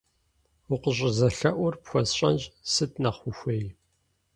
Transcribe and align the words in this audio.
Укъыщӏызэлъэӏур 0.73 1.75
пхуэсщӏэнщ, 1.81 2.43
сыт 2.71 2.91
нэхъ 3.01 3.21
ухуей? 3.29 3.65